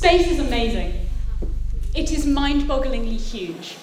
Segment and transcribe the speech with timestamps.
[0.00, 0.94] Space is amazing.
[1.94, 3.76] It is mind bogglingly huge.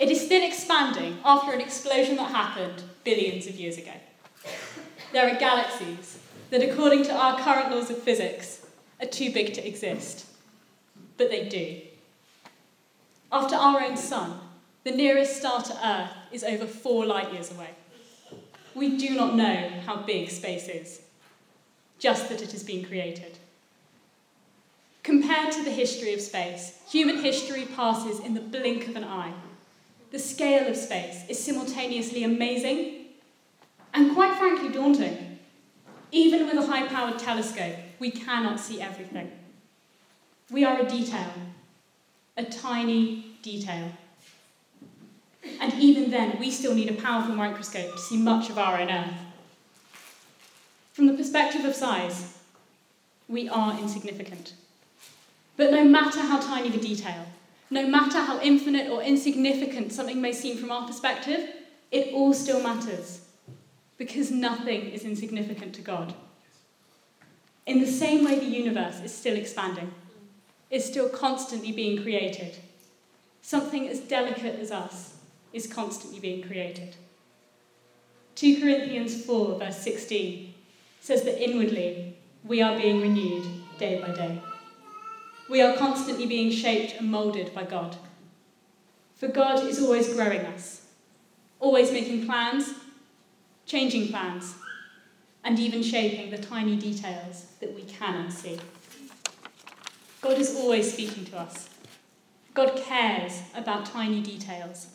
[0.00, 3.92] It is still expanding after an explosion that happened billions of years ago.
[5.12, 6.18] There are galaxies
[6.50, 8.66] that, according to our current laws of physics,
[9.00, 10.26] are too big to exist.
[11.16, 11.80] But they do.
[13.30, 14.36] After our own sun,
[14.82, 17.70] the nearest star to Earth is over four light years away.
[18.74, 21.02] We do not know how big space is,
[22.00, 23.38] just that it has been created.
[25.20, 29.34] Compared to the history of space, human history passes in the blink of an eye.
[30.12, 33.04] The scale of space is simultaneously amazing
[33.92, 35.38] and, quite frankly, daunting.
[36.10, 39.30] Even with a high powered telescope, we cannot see everything.
[40.50, 41.30] We are a detail,
[42.38, 43.92] a tiny detail.
[45.60, 48.90] And even then, we still need a powerful microscope to see much of our own
[48.90, 49.20] Earth.
[50.94, 52.38] From the perspective of size,
[53.28, 54.54] we are insignificant.
[55.60, 57.26] But no matter how tiny the detail,
[57.68, 61.50] no matter how infinite or insignificant something may seem from our perspective,
[61.90, 63.20] it all still matters.
[63.98, 66.14] Because nothing is insignificant to God.
[67.66, 69.92] In the same way, the universe is still expanding,
[70.70, 72.56] is still constantly being created.
[73.42, 75.16] Something as delicate as us
[75.52, 76.96] is constantly being created.
[78.36, 80.54] 2 Corinthians 4, verse 16
[81.02, 83.46] says that inwardly we are being renewed
[83.78, 84.40] day by day.
[85.50, 87.96] We are constantly being shaped and moulded by God.
[89.16, 90.86] For God is always growing us,
[91.58, 92.72] always making plans,
[93.66, 94.54] changing plans,
[95.42, 98.60] and even shaping the tiny details that we cannot see.
[100.20, 101.68] God is always speaking to us.
[102.54, 104.86] God cares about tiny details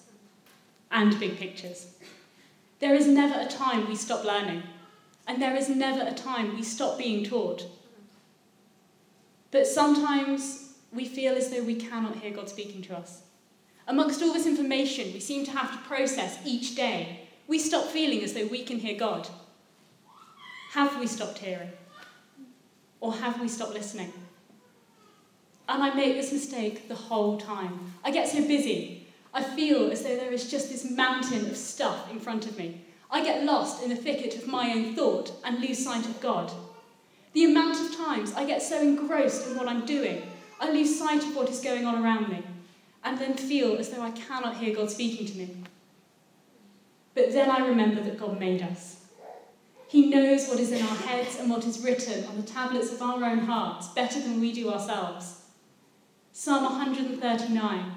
[0.90, 1.88] and big pictures.
[2.80, 4.64] There is never a time we stop learning,
[5.28, 7.66] and there is never a time we stop being taught.
[9.56, 13.22] But sometimes we feel as though we cannot hear God speaking to us.
[13.88, 18.22] Amongst all this information we seem to have to process each day, we stop feeling
[18.22, 19.30] as though we can hear God.
[20.72, 21.72] Have we stopped hearing?
[23.00, 24.12] Or have we stopped listening?
[25.70, 27.94] And I make this mistake the whole time.
[28.04, 29.08] I get so busy.
[29.34, 32.82] I feel as though there is just this mountain of stuff in front of me.
[33.10, 36.52] I get lost in the thicket of my own thought and lose sight of God.
[37.36, 40.24] The amount of times I get so engrossed in what I'm doing,
[40.58, 42.42] I lose sight of what is going on around me,
[43.04, 45.58] and then feel as though I cannot hear God speaking to me.
[47.14, 49.02] But then I remember that God made us.
[49.90, 53.02] He knows what is in our heads and what is written on the tablets of
[53.02, 55.42] our own hearts better than we do ourselves.
[56.32, 57.96] Psalm 139,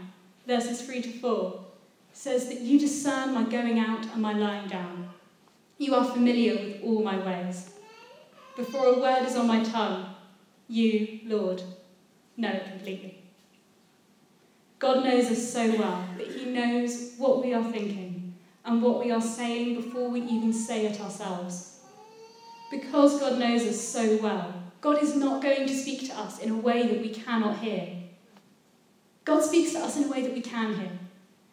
[0.48, 1.65] verses 3 to 4,
[2.12, 5.10] says that you discern my going out and my lying down.
[5.78, 7.71] You are familiar with all my ways.
[8.59, 10.17] Before a word is on my tongue,
[10.67, 11.63] you, Lord,
[12.37, 13.23] know it completely.
[14.81, 19.13] God knows us so well that He knows what we are thinking and what we
[19.13, 21.79] are saying before we even say it ourselves.
[22.69, 26.51] Because God knows us so well, God is not going to speak to us in
[26.51, 27.91] a way that we cannot hear.
[29.25, 30.99] God speaks to us in a way that we can hear,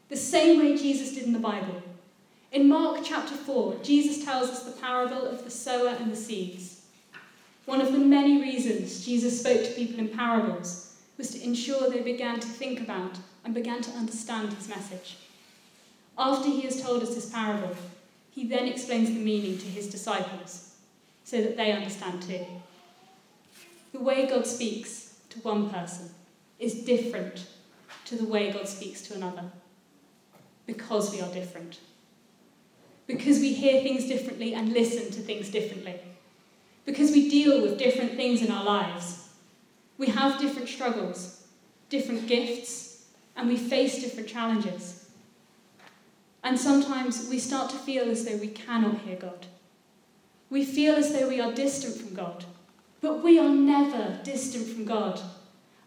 [0.09, 1.83] the same way Jesus did in the Bible.
[2.51, 6.74] In Mark chapter 4, Jesus tells us the parable of the sower and the seeds.
[7.65, 12.01] One of the many reasons Jesus spoke to people in parables was to ensure they
[12.01, 15.17] began to think about and began to understand his message.
[16.17, 17.75] After he has told us this parable,
[18.29, 20.75] he then explains the meaning to his disciples
[21.23, 22.45] so that they understand too.
[23.93, 26.09] The way God speaks to one person
[26.59, 27.47] is different
[28.05, 29.51] to the way God speaks to another
[30.67, 31.79] because we are different.
[33.07, 35.99] Because we hear things differently and listen to things differently
[36.85, 39.29] because we deal with different things in our lives.
[39.97, 41.47] We have different struggles,
[41.89, 45.09] different gifts, and we face different challenges.
[46.43, 49.47] And sometimes we start to feel as though we cannot hear God.
[50.49, 52.45] We feel as though we are distant from God,
[53.01, 55.19] but we are never distant from God.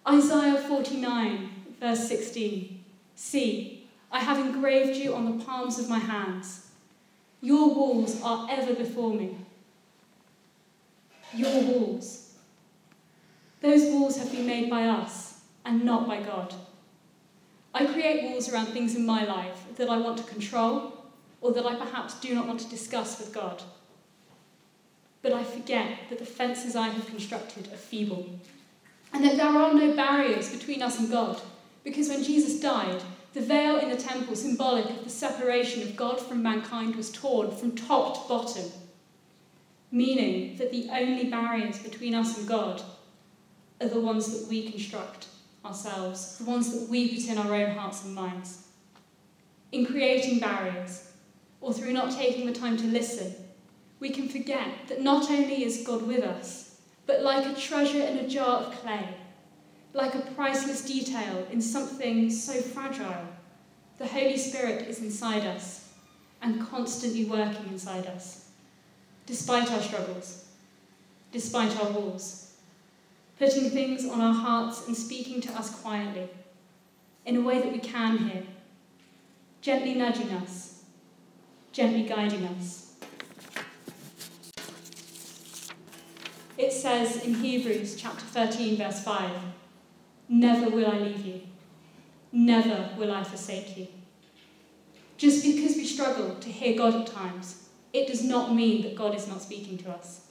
[0.07, 2.85] Isaiah 49, verse 16
[3.15, 6.71] See, I have engraved you on the palms of my hands.
[7.41, 9.37] Your walls are ever before me
[11.35, 12.35] your walls.
[13.61, 16.55] Those walls have been made by us and not by God.
[17.75, 20.93] I create walls around things in my life that I want to control
[21.41, 23.63] or that I perhaps do not want to discuss with God.
[25.23, 28.31] But I forget that the fences I have constructed are feeble
[29.13, 31.41] and that there are no barriers between us and God
[31.85, 33.03] because when Jesus died,
[33.35, 37.51] the veil in the temple, symbolic of the separation of God from mankind, was torn
[37.51, 38.65] from top to bottom
[39.91, 42.83] meaning that the only barriers between us and God
[43.81, 45.29] are the ones that we construct
[45.65, 48.67] ourselves, the ones that we put in our own hearts and minds.
[49.73, 51.13] In creating barriers,
[51.61, 53.35] or through not taking the time to listen,
[54.01, 58.19] we can forget that not only is God with us, but like a treasure in
[58.19, 59.09] a jar of clay,
[59.93, 63.27] like a priceless detail in something so fragile,
[63.99, 65.93] the Holy Spirit is inside us
[66.41, 68.48] and constantly working inside us,
[69.29, 70.47] despite our struggles,
[71.33, 72.55] despite our walls,
[73.39, 76.27] putting things on our hearts and speaking to us quietly,
[77.27, 78.43] in a way that we can hear,
[79.61, 80.83] gently nudging us,
[81.73, 82.95] gently guiding us.
[86.57, 89.31] It says in Hebrews chapter 13, verse 5
[90.31, 91.43] Never will I leave you,
[92.33, 93.89] never will I forsake you.
[95.19, 99.15] Just because we struggle to hear God at times, it does not mean that God
[99.15, 100.27] is not speaking to us.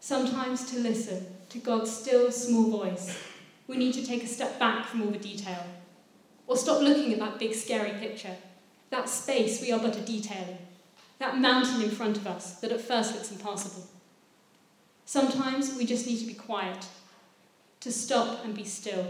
[0.00, 3.18] Sometimes to listen to God's still small voice,
[3.66, 5.64] we need to take a step back from all the detail,
[6.46, 8.36] or stop looking at that big scary picture,
[8.90, 10.58] that space we are but a detail in,
[11.18, 13.86] that mountain in front of us that at first looks impassable.
[15.06, 16.86] Sometimes we just need to be quiet,
[17.80, 19.06] to stop and be still,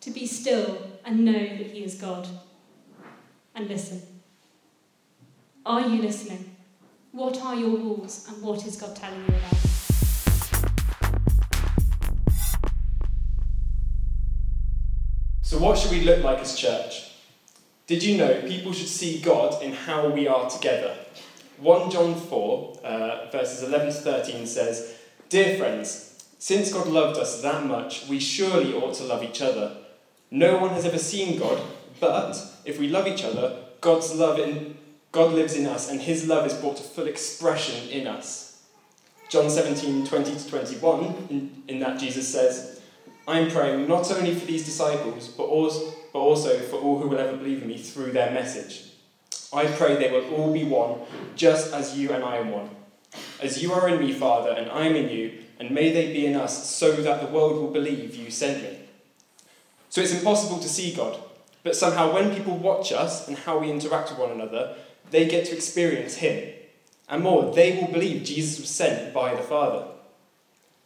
[0.00, 2.28] to be still and know that He is God.
[3.54, 4.02] And listen.
[5.68, 6.56] Are you listening?
[7.12, 9.54] What are your rules and what is God telling you about?
[15.42, 17.12] So, what should we look like as church?
[17.86, 20.96] Did you know people should see God in how we are together?
[21.58, 24.96] 1 John 4, uh, verses 11 to 13 says,
[25.28, 29.76] Dear friends, since God loved us that much, we surely ought to love each other.
[30.30, 31.60] No one has ever seen God,
[32.00, 34.78] but if we love each other, God's love in
[35.12, 38.62] God lives in us, and his love is brought to full expression in us.
[39.28, 42.80] John 17, 20 to 21, in, in that Jesus says,
[43.26, 47.08] I am praying not only for these disciples, but also, but also for all who
[47.08, 48.84] will ever believe in me through their message.
[49.52, 51.00] I pray they will all be one,
[51.36, 52.70] just as you and I am one.
[53.40, 56.26] As you are in me, Father, and I am in you, and may they be
[56.26, 58.78] in us, so that the world will believe you sent me.
[59.90, 61.18] So it's impossible to see God,
[61.62, 64.76] but somehow when people watch us and how we interact with one another,
[65.10, 66.52] they get to experience Him.
[67.08, 69.86] And more, they will believe Jesus was sent by the Father.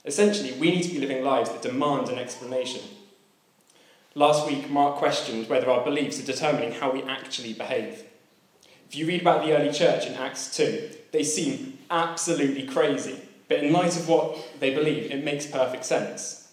[0.05, 2.83] Essentially, we need to be living lives that demand an explanation.
[4.15, 8.05] Last week, Mark questioned whether our beliefs are determining how we actually behave.
[8.89, 13.65] If you read about the early church in Acts 2, they seem absolutely crazy, but
[13.65, 16.53] in light of what they believe, it makes perfect sense.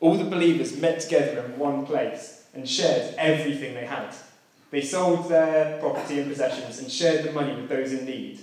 [0.00, 4.14] All the believers met together in one place and shared everything they had.
[4.70, 8.40] They sold their property and possessions and shared the money with those in need.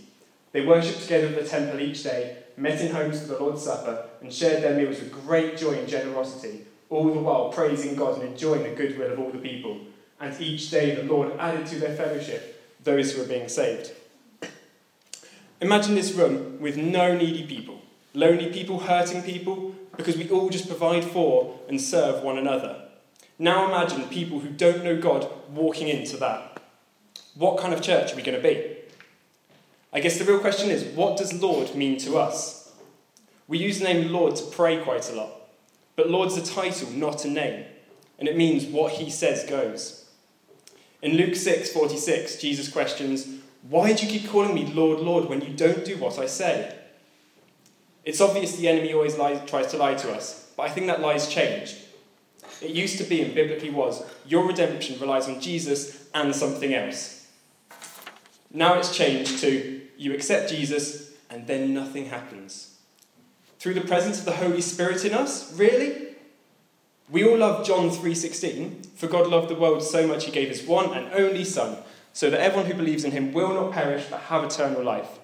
[0.51, 4.07] They worshipped together at the temple each day, met in homes for the Lord's Supper,
[4.21, 8.29] and shared their meals with great joy and generosity, all the while praising God and
[8.29, 9.77] enjoying the goodwill of all the people.
[10.19, 13.91] And each day the Lord added to their fellowship those who were being saved.
[15.61, 17.81] Imagine this room with no needy people,
[18.13, 22.86] lonely people, hurting people, because we all just provide for and serve one another.
[23.39, 26.61] Now imagine people who don't know God walking into that.
[27.35, 28.77] What kind of church are we going to be?
[29.93, 32.73] I guess the real question is what does Lord mean to us?
[33.47, 35.31] We use the name Lord to pray quite a lot,
[35.95, 37.65] but Lord's a title, not a name,
[38.19, 40.05] and it means what he says goes.
[41.01, 43.27] In Luke 6:46, Jesus questions,
[43.69, 46.73] "Why do you keep calling me Lord, Lord when you don't do what I say?"
[48.03, 51.01] It's obvious the enemy always lies, tries to lie to us, but I think that
[51.01, 51.75] lie's changed.
[52.61, 57.27] It used to be and biblically was, your redemption relies on Jesus and something else.
[58.51, 62.75] Now it's changed to you accept Jesus and then nothing happens.
[63.59, 65.53] Through the presence of the Holy Spirit in us?
[65.57, 66.15] Really?
[67.09, 70.63] We all love John 3:16, for God loved the world so much he gave his
[70.63, 71.77] one and only son,
[72.13, 75.19] so that everyone who believes in him will not perish but have eternal life.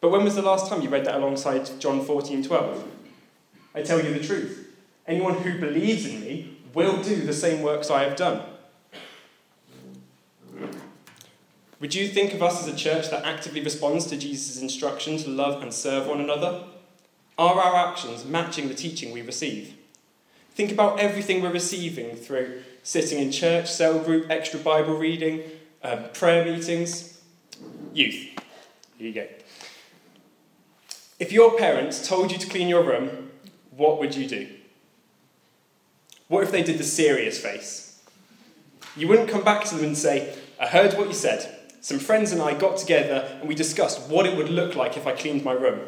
[0.00, 2.84] But when was the last time you read that alongside John 14:12?
[3.74, 4.63] I tell you the truth.
[5.06, 8.42] Anyone who believes in me will do the same works I have done.
[11.80, 15.28] Would you think of us as a church that actively responds to Jesus' instruction to
[15.28, 16.64] love and serve one another?
[17.36, 19.76] Are our actions matching the teaching we receive?
[20.54, 25.42] Think about everything we're receiving through sitting in church, cell group, extra Bible reading,
[25.82, 27.20] um, prayer meetings.
[27.92, 28.30] Youth.
[28.96, 29.26] Here you go.
[31.18, 33.30] If your parents told you to clean your room,
[33.70, 34.48] what would you do?
[36.28, 38.02] What if they did the serious face?
[38.96, 41.60] You wouldn't come back to them and say, I heard what you said.
[41.80, 45.06] Some friends and I got together and we discussed what it would look like if
[45.06, 45.80] I cleaned my room.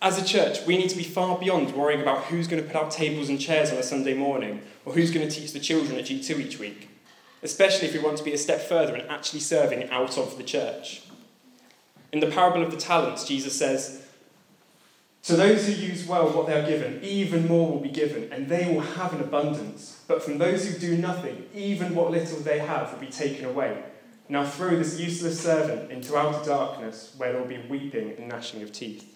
[0.00, 2.76] As a church, we need to be far beyond worrying about who's going to put
[2.76, 5.98] out tables and chairs on a Sunday morning or who's going to teach the children
[5.98, 6.88] at G2 each week,
[7.42, 10.44] especially if we want to be a step further in actually serving out of the
[10.44, 11.02] church.
[12.12, 14.04] In the parable of the talents, Jesus says,
[15.24, 18.48] To those who use well what they are given, even more will be given, and
[18.48, 20.02] they will have an abundance.
[20.06, 23.82] But from those who do nothing, even what little they have will be taken away.
[24.28, 28.62] Now throw this useless servant into outer darkness, where there will be weeping and gnashing
[28.62, 29.14] of teeth.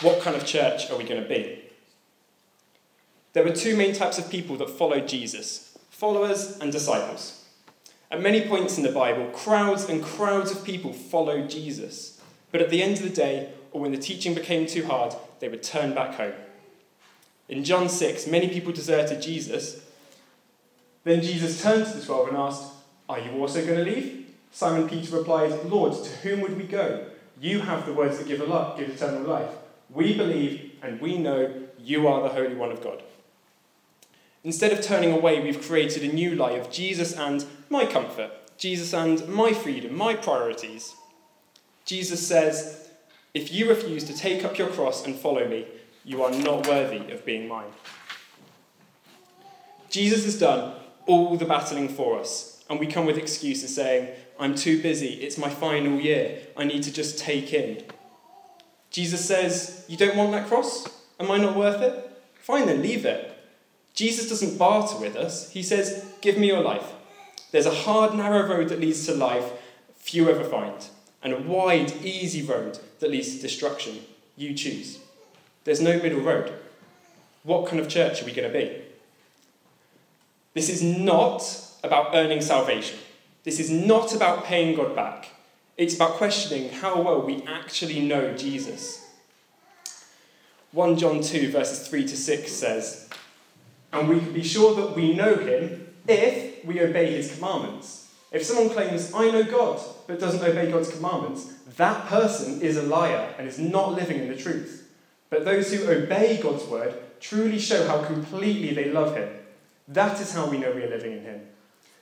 [0.00, 1.62] What kind of church are we going to be?
[3.32, 7.44] There were two main types of people that followed Jesus followers and disciples.
[8.10, 12.20] At many points in the Bible, crowds and crowds of people followed Jesus.
[12.50, 15.48] But at the end of the day, or when the teaching became too hard, they
[15.48, 16.32] would turn back home.
[17.48, 19.84] In John 6, many people deserted Jesus.
[21.02, 22.72] Then Jesus turned to the twelve and asked,
[23.08, 24.32] Are you also going to leave?
[24.52, 27.06] Simon Peter replied, Lord, to whom would we go?
[27.40, 29.50] You have the words that give, life, give eternal life.
[29.90, 33.02] We believe and we know you are the Holy One of God.
[34.44, 38.94] Instead of turning away, we've created a new lie of Jesus and my comfort, Jesus
[38.94, 40.94] and my freedom, my priorities.
[41.84, 42.84] Jesus says,
[43.34, 45.66] If you refuse to take up your cross and follow me,
[46.04, 47.72] you are not worthy of being mine.
[49.90, 50.74] Jesus has done
[51.06, 55.36] all the battling for us, and we come with excuses saying, I'm too busy, it's
[55.38, 57.82] my final year, I need to just take in.
[58.90, 60.86] Jesus says, You don't want that cross?
[61.18, 62.10] Am I not worth it?
[62.34, 63.36] Fine then, leave it.
[63.94, 65.50] Jesus doesn't barter with us.
[65.50, 66.92] He says, Give me your life.
[67.50, 69.50] There's a hard, narrow road that leads to life,
[69.96, 70.74] few ever find,
[71.24, 74.00] and a wide, easy road that leads to destruction.
[74.36, 74.98] You choose.
[75.64, 76.52] There's no middle road.
[77.42, 78.82] What kind of church are we going to be?
[80.52, 81.42] This is not
[81.82, 82.98] about earning salvation.
[83.42, 85.30] This is not about paying God back.
[85.76, 89.04] It's about questioning how well we actually know Jesus.
[90.72, 93.08] 1 John 2, verses 3 to 6 says,
[93.92, 98.03] And we can be sure that we know him if we obey his commandments.
[98.34, 102.82] If someone claims, I know God, but doesn't obey God's commandments, that person is a
[102.82, 104.90] liar and is not living in the truth.
[105.30, 109.28] But those who obey God's word truly show how completely they love him.
[109.86, 111.42] That is how we know we are living in him.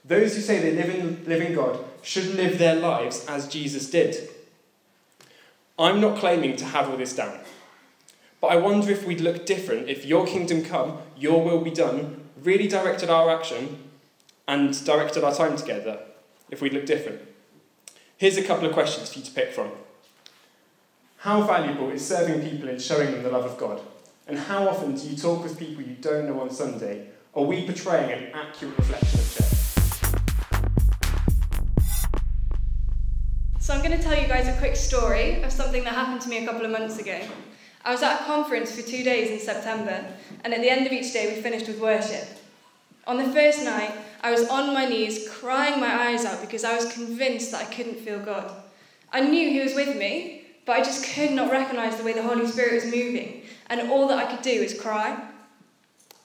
[0.07, 4.17] Those who say they live in, in God should live their lives as Jesus did.
[5.79, 7.41] I'm not claiming to have all this down,
[8.41, 12.23] but I wonder if we'd look different if your kingdom come, your will be done,
[12.43, 13.91] really directed our action
[14.49, 16.01] and directed our time together,
[16.51, 17.21] if we'd look different.
[18.17, 19.71] Here's a couple of questions for you to pick from.
[21.19, 23.81] How valuable is serving people and showing them the love of God?
[24.27, 27.09] And how often do you talk with people you don't know on Sunday?
[27.35, 29.53] Are we portraying an accurate reflection of church?
[33.59, 36.29] So I'm going to tell you guys a quick story of something that happened to
[36.29, 37.21] me a couple of months ago.
[37.85, 40.05] I was at a conference for two days in September,
[40.45, 42.29] and at the end of each day, we finished with worship.
[43.07, 46.77] On the first night, I was on my knees crying my eyes out because I
[46.77, 48.53] was convinced that I couldn't feel God.
[49.13, 52.23] I knew He was with me, but I just could not recognize the way the
[52.23, 55.21] Holy Spirit was moving, and all that I could do was cry.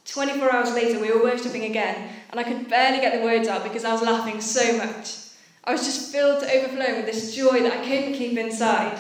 [0.06, 3.64] 24 hours later, we were worshipping again, and I could barely get the words out
[3.64, 5.18] because I was laughing so much.
[5.64, 8.98] I was just filled to overflowing with this joy that I couldn't keep inside.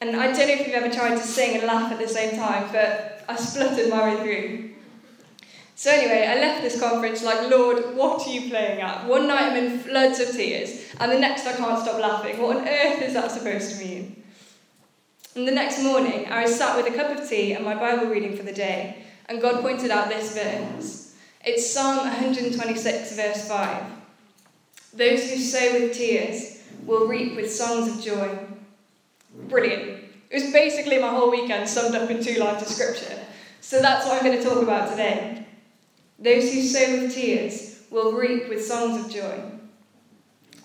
[0.00, 2.36] And I don't know if you've ever tried to sing and laugh at the same
[2.36, 4.75] time, but I spluttered my way through.
[5.78, 9.06] So, anyway, I left this conference like, Lord, what are you playing at?
[9.06, 12.40] One night I'm in floods of tears, and the next I can't stop laughing.
[12.40, 14.24] What on earth is that supposed to mean?
[15.34, 18.06] And the next morning, I was sat with a cup of tea and my Bible
[18.06, 21.14] reading for the day, and God pointed out this verse.
[21.44, 23.84] It's Psalm 126, verse 5.
[24.94, 28.38] Those who sow with tears will reap with songs of joy.
[29.50, 30.04] Brilliant.
[30.30, 33.18] It was basically my whole weekend summed up in two lines of scripture.
[33.60, 35.45] So that's what I'm going to talk about today.
[36.18, 39.40] Those who sow with tears will reap with songs of joy.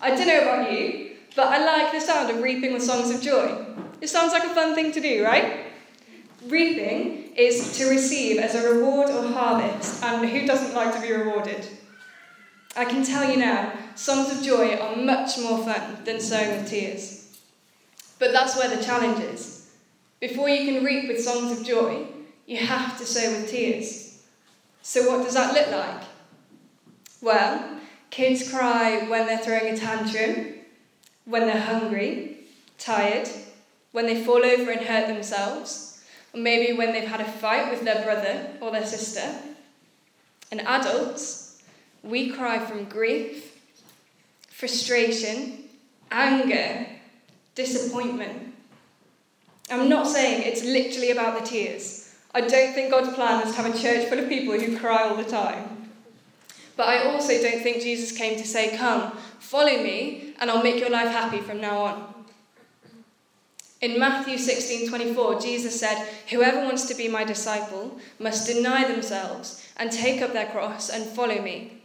[0.00, 3.20] I don't know about you, but I like the sound of reaping with songs of
[3.20, 3.66] joy.
[4.00, 5.66] It sounds like a fun thing to do, right?
[6.46, 11.12] Reaping is to receive as a reward or harvest, and who doesn't like to be
[11.12, 11.66] rewarded?
[12.74, 16.68] I can tell you now, songs of joy are much more fun than sowing with
[16.68, 17.38] tears.
[18.18, 19.70] But that's where the challenge is.
[20.20, 22.06] Before you can reap with songs of joy,
[22.46, 24.01] you have to sow with tears.
[24.82, 26.02] So, what does that look like?
[27.20, 27.78] Well,
[28.10, 30.54] kids cry when they're throwing a tantrum,
[31.24, 32.38] when they're hungry,
[32.78, 33.28] tired,
[33.92, 36.02] when they fall over and hurt themselves,
[36.34, 39.34] or maybe when they've had a fight with their brother or their sister.
[40.50, 41.62] And adults,
[42.02, 43.58] we cry from grief,
[44.48, 45.64] frustration,
[46.10, 46.86] anger,
[47.54, 48.52] disappointment,
[49.72, 52.01] I'm not saying it's literally about the tears.
[52.34, 55.08] I don't think God's plan is to have a church full of people who cry
[55.08, 55.90] all the time.
[56.76, 60.80] But I also don't think Jesus came to say, Come, follow me, and I'll make
[60.80, 62.14] your life happy from now on.
[63.82, 69.66] In Matthew 16 24, Jesus said, Whoever wants to be my disciple must deny themselves
[69.76, 71.82] and take up their cross and follow me.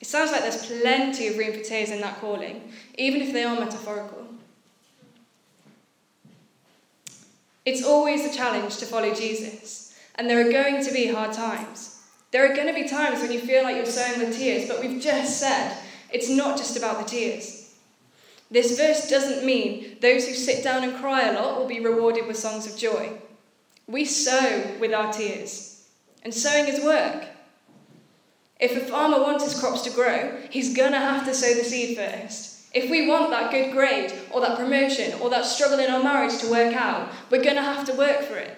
[0.00, 3.44] It sounds like there's plenty of room for tears in that calling, even if they
[3.44, 4.26] are metaphorical.
[7.64, 12.02] It's always a challenge to follow Jesus, and there are going to be hard times.
[12.32, 14.80] There are going to be times when you feel like you're sowing with tears, but
[14.80, 15.76] we've just said
[16.10, 17.74] it's not just about the tears.
[18.50, 22.26] This verse doesn't mean those who sit down and cry a lot will be rewarded
[22.26, 23.12] with songs of joy.
[23.86, 25.88] We sow with our tears,
[26.24, 27.26] and sowing is work.
[28.58, 31.64] If a farmer wants his crops to grow, he's going to have to sow the
[31.64, 32.51] seed first.
[32.74, 36.38] If we want that good grade, or that promotion, or that struggle in our marriage
[36.38, 38.56] to work out, we're going to have to work for it.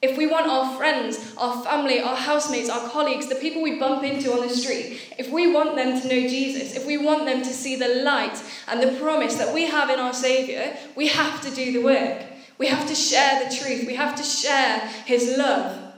[0.00, 4.04] If we want our friends, our family, our housemates, our colleagues, the people we bump
[4.04, 7.42] into on the street, if we want them to know Jesus, if we want them
[7.42, 11.40] to see the light and the promise that we have in our Saviour, we have
[11.40, 12.22] to do the work.
[12.58, 13.86] We have to share the truth.
[13.86, 15.94] We have to share His love.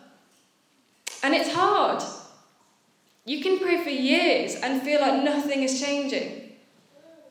[1.23, 2.02] And it's hard.
[3.26, 6.39] You can pray for years and feel like nothing is changing.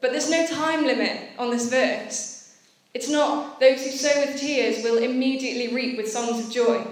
[0.01, 2.55] But there's no time limit on this verse.
[2.93, 6.85] It's not those who sow with tears will immediately reap with songs of joy.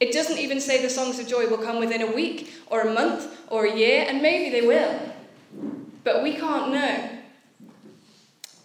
[0.00, 2.92] It doesn't even say the songs of joy will come within a week or a
[2.92, 5.00] month or a year, and maybe they will.
[6.02, 7.10] But we can't know.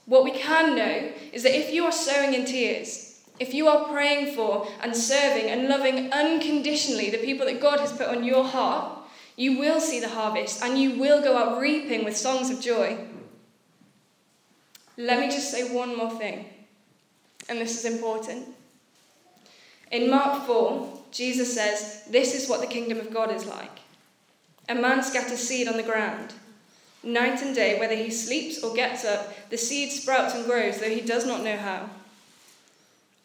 [0.05, 3.87] What we can know is that if you are sowing in tears, if you are
[3.87, 8.43] praying for and serving and loving unconditionally the people that God has put on your
[8.43, 8.97] heart,
[9.37, 12.97] you will see the harvest and you will go out reaping with songs of joy.
[14.99, 16.43] Let me just say one more thing,
[17.47, 18.49] and this is important.
[19.91, 23.79] In Mark 4, Jesus says, This is what the kingdom of God is like.
[24.67, 26.33] A man scatters seed on the ground.
[27.01, 30.89] Night and day, whether he sleeps or gets up, the seed sprouts and grows, though
[30.89, 31.89] he does not know how.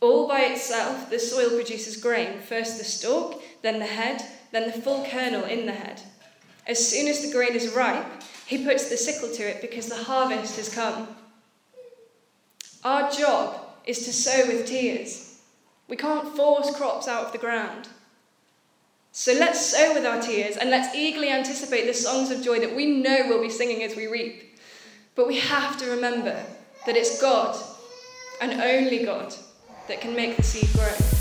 [0.01, 4.23] All by itself, the soil produces grain first the stalk, then the head,
[4.53, 6.01] then the full kernel in the head.
[6.69, 8.07] As soon as the grain is ripe,
[8.47, 11.09] he puts the sickle to it because the harvest has come.
[12.85, 15.41] Our job is to sow with tears.
[15.89, 17.89] We can't force crops out of the ground.
[19.13, 22.77] So let's sow with our tears and let's eagerly anticipate the songs of joy that
[22.77, 24.59] we know we'll be singing as we reap.
[25.15, 26.45] But we have to remember
[26.85, 27.57] that it's God
[28.41, 29.35] and only God
[29.89, 31.14] that can make the seed grow.